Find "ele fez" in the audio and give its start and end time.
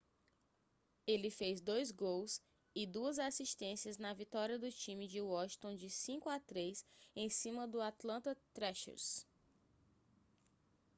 1.05-1.61